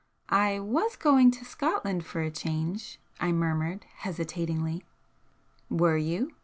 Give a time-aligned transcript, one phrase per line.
[0.33, 4.83] "I was going to Scotland for a change," I murmured, hesitatingly.
[5.69, 6.33] "Were you?